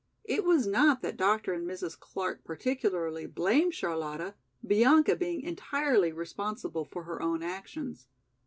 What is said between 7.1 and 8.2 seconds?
own actions.